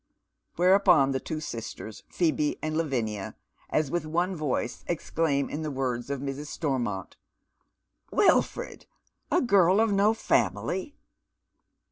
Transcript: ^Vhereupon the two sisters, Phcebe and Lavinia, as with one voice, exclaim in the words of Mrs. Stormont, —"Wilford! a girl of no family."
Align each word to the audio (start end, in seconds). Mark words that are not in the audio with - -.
^Vhereupon 0.57 1.11
the 1.11 1.19
two 1.19 1.39
sisters, 1.39 2.01
Phcebe 2.11 2.57
and 2.63 2.75
Lavinia, 2.75 3.35
as 3.69 3.91
with 3.91 4.03
one 4.03 4.35
voice, 4.35 4.83
exclaim 4.87 5.47
in 5.47 5.61
the 5.61 5.69
words 5.69 6.09
of 6.09 6.19
Mrs. 6.21 6.47
Stormont, 6.47 7.17
—"Wilford! 8.11 8.87
a 9.31 9.43
girl 9.43 9.79
of 9.79 9.93
no 9.93 10.15
family." 10.15 10.95